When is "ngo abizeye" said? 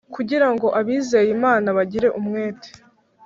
0.53-1.29